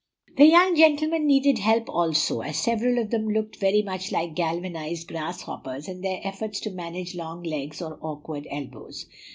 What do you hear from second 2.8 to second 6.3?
of them looked very much like galvanized grasshoppers in their